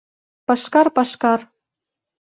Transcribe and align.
Пашкар, 0.47 0.87
пашкар. 0.95 1.39